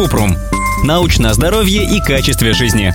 Купрум. 0.00 0.34
Научное 0.82 1.34
здоровье 1.34 1.84
и 1.84 2.00
качестве 2.00 2.54
жизни. 2.54 2.94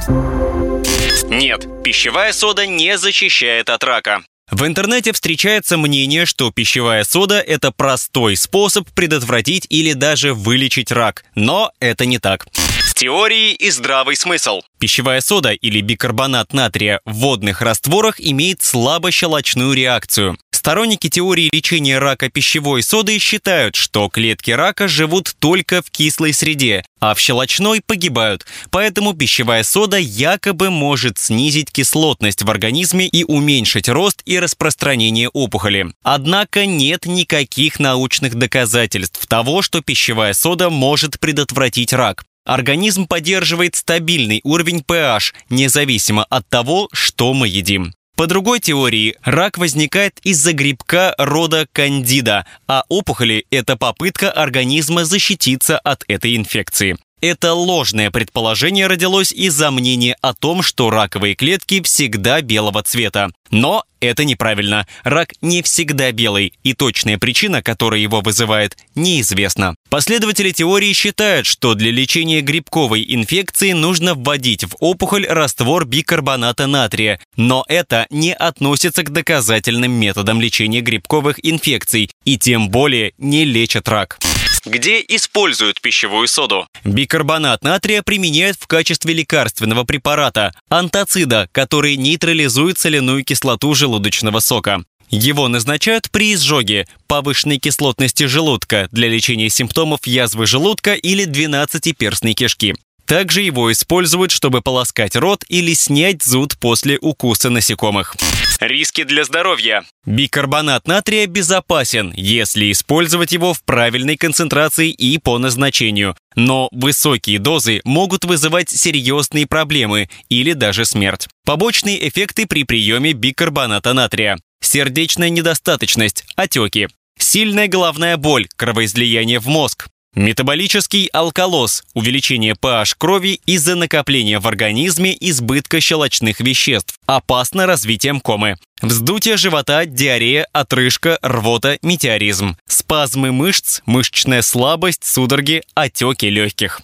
Нет, 1.29 1.67
пищевая 1.83 2.33
сода 2.33 2.65
не 2.65 2.97
защищает 2.97 3.69
от 3.69 3.83
рака. 3.83 4.23
В 4.49 4.65
интернете 4.65 5.13
встречается 5.13 5.77
мнение, 5.77 6.25
что 6.25 6.49
пищевая 6.49 7.03
сода– 7.03 7.39
это 7.47 7.71
простой 7.71 8.35
способ 8.35 8.89
предотвратить 8.89 9.67
или 9.69 9.93
даже 9.93 10.33
вылечить 10.33 10.91
рак. 10.91 11.25
Но 11.35 11.71
это 11.79 12.07
не 12.07 12.17
так. 12.17 12.47
Теории 12.95 13.51
и 13.51 13.71
здравый 13.71 14.15
смысл. 14.15 14.61
Пищевая 14.79 15.19
сода 15.19 15.51
или 15.51 15.81
бикарбонат 15.81 16.53
натрия 16.53 17.01
в 17.03 17.15
водных 17.15 17.61
растворах 17.61 18.21
имеет 18.21 18.63
слабощелочную 18.63 19.73
реакцию. 19.73 20.37
Сторонники 20.65 21.09
теории 21.09 21.51
лечения 21.53 21.99
рака 21.99 22.27
пищевой 22.27 22.81
содой 22.81 23.19
считают, 23.19 23.75
что 23.75 24.09
клетки 24.09 24.49
рака 24.49 24.87
живут 24.87 25.35
только 25.37 25.83
в 25.83 25.91
кислой 25.91 26.33
среде, 26.33 26.83
а 26.99 27.13
в 27.13 27.19
щелочной 27.19 27.81
погибают. 27.85 28.47
Поэтому 28.71 29.13
пищевая 29.13 29.61
сода 29.61 29.99
якобы 29.99 30.71
может 30.71 31.19
снизить 31.19 31.71
кислотность 31.71 32.41
в 32.41 32.49
организме 32.49 33.07
и 33.07 33.23
уменьшить 33.23 33.87
рост 33.89 34.23
и 34.25 34.39
распространение 34.39 35.29
опухоли. 35.29 35.93
Однако 36.01 36.65
нет 36.65 37.05
никаких 37.05 37.79
научных 37.79 38.33
доказательств 38.33 39.23
того, 39.27 39.61
что 39.61 39.83
пищевая 39.83 40.33
сода 40.33 40.71
может 40.71 41.19
предотвратить 41.19 41.93
рак. 41.93 42.23
Организм 42.43 43.05
поддерживает 43.05 43.75
стабильный 43.75 44.41
уровень 44.43 44.79
pH, 44.79 45.35
независимо 45.51 46.23
от 46.23 46.49
того, 46.49 46.89
что 46.91 47.35
мы 47.35 47.49
едим. 47.49 47.93
По 48.15 48.27
другой 48.27 48.61
теории, 48.61 49.17
рак 49.23 49.57
возникает 49.57 50.19
из-за 50.23 50.53
грибка 50.53 51.13
рода 51.17 51.67
кандида, 51.73 52.45
а 52.65 52.85
опухоли– 52.87 53.45
это 53.51 53.75
попытка 53.75 54.31
организма 54.31 55.03
защититься 55.03 55.77
от 55.77 56.05
этой 56.07 56.37
инфекции. 56.37 56.97
Это 57.27 57.55
ложное 57.55 58.11
предположение 58.11 58.85
родилось 58.85 59.31
из-за 59.31 59.71
мнения 59.71 60.15
о 60.21 60.35
том, 60.35 60.61
что 60.61 60.91
раковые 60.91 61.33
клетки 61.33 61.81
всегда 61.81 62.41
белого 62.41 62.83
цвета. 62.83 63.31
Но 63.49 63.83
это 63.99 64.25
неправильно. 64.25 64.85
Рак 65.03 65.33
не 65.41 65.63
всегда 65.63 66.11
белый, 66.11 66.53
и 66.61 66.73
точная 66.73 67.17
причина, 67.17 67.63
которая 67.63 67.99
его 67.99 68.21
вызывает, 68.21 68.77
неизвестна. 68.93 69.73
Последователи 69.89 70.51
теории 70.51 70.93
считают, 70.93 71.47
что 71.47 71.73
для 71.73 71.89
лечения 71.89 72.41
грибковой 72.41 73.03
инфекции 73.07 73.71
нужно 73.71 74.13
вводить 74.13 74.63
в 74.63 74.75
опухоль 74.79 75.25
раствор 75.25 75.85
бикарбоната 75.87 76.67
натрия, 76.67 77.19
но 77.35 77.65
это 77.67 78.05
не 78.11 78.35
относится 78.35 79.01
к 79.01 79.11
доказательным 79.11 79.93
методам 79.93 80.39
лечения 80.39 80.81
грибковых 80.81 81.43
инфекций 81.43 82.11
и 82.23 82.37
тем 82.37 82.69
более 82.69 83.13
не 83.17 83.45
лечат 83.45 83.89
рак. 83.89 84.19
Где 84.65 84.99
используют 85.07 85.79
пищевую 85.79 86.27
соду? 86.27 86.67
Бикарбонат 86.83 87.63
натрия 87.63 88.01
применяют 88.01 88.57
в 88.59 88.65
качестве 88.65 89.13
лекарственного 89.13 89.83
препарата– 89.83 90.53
антацида, 90.69 91.47
который 91.51 91.95
нейтрализует 91.97 92.79
соляную 92.79 93.23
кислоту 93.23 93.75
желудочного 93.75 94.39
сока. 94.39 94.83
Его 95.09 95.47
назначают 95.47 96.09
при 96.09 96.33
изжоге, 96.33 96.87
повышенной 97.07 97.59
кислотности 97.59 98.25
желудка 98.25 98.89
для 98.91 99.07
лечения 99.07 99.49
симптомов 99.49 100.07
язвы 100.07 100.47
желудка 100.47 100.95
или 100.95 101.27
12-перстной 101.27 102.33
кишки. 102.33 102.75
Также 103.05 103.41
его 103.41 103.71
используют, 103.71 104.31
чтобы 104.31 104.61
полоскать 104.61 105.15
рот 105.15 105.43
или 105.47 105.73
снять 105.73 106.23
зуд 106.23 106.57
после 106.59 106.97
укуса 106.99 107.49
насекомых. 107.49 108.15
Риски 108.59 109.03
для 109.03 109.25
здоровья. 109.25 109.83
Бикарбонат 110.05 110.87
натрия 110.87 111.27
безопасен, 111.27 112.13
если 112.15 112.71
использовать 112.71 113.31
его 113.31 113.53
в 113.53 113.63
правильной 113.63 114.17
концентрации 114.17 114.89
и 114.89 115.17
по 115.17 115.37
назначению. 115.37 116.15
Но 116.35 116.69
высокие 116.71 117.37
дозы 117.37 117.81
могут 117.83 118.25
вызывать 118.25 118.69
серьезные 118.69 119.45
проблемы 119.45 120.09
или 120.29 120.53
даже 120.53 120.85
смерть. 120.85 121.27
Побочные 121.45 122.07
эффекты 122.07 122.47
при 122.47 122.63
приеме 122.63 123.13
бикарбоната 123.13 123.93
натрия. 123.93 124.37
Сердечная 124.61 125.29
недостаточность, 125.29 126.23
отеки. 126.35 126.87
Сильная 127.17 127.67
головная 127.67 128.17
боль, 128.17 128.47
кровоизлияние 128.57 129.39
в 129.39 129.47
мозг, 129.47 129.87
Метаболический 130.15 131.07
алкалоз– 131.07 131.83
увеличение 131.93 132.53
pH 132.53 132.95
крови 132.97 133.41
из-за 133.45 133.75
накопления 133.75 134.39
в 134.39 134.47
организме 134.47 135.15
избытка 135.19 135.81
щелочных 135.81 136.39
веществ, 136.39 136.95
опасно 137.05 137.65
развитием 137.65 138.21
комы. 138.21 138.55
Вздутие 138.81 139.35
живота, 139.35 139.85
диарея, 139.85 140.47
отрыжка, 140.53 141.19
рвота, 141.21 141.77
метеоризм. 141.81 142.55
Спазмы 142.65 143.33
мышц, 143.33 143.81
мышечная 143.85 144.41
слабость, 144.41 145.03
судороги, 145.03 145.63
отеки 145.73 146.29
легких. 146.29 146.79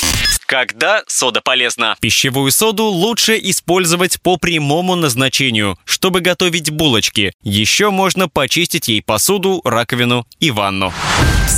Когда 0.46 1.04
сода 1.08 1.40
полезна? 1.40 1.96
Пищевую 2.02 2.52
соду 2.52 2.88
лучше 2.88 3.40
использовать 3.42 4.22
по 4.22 4.36
прямому 4.36 4.96
назначению, 4.96 5.80
чтобы 5.86 6.20
готовить 6.20 6.70
булочки. 6.70 7.32
Еще 7.44 7.92
можно 7.92 8.28
почистить 8.28 8.90
ей 8.90 9.02
посуду, 9.02 9.62
раковину 9.64 10.28
и 10.42 10.52
ванну. 10.52 10.94